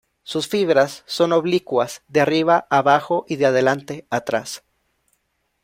[0.23, 4.63] Sus fibras son oblicuas de arriba abajo y de adelante atrás.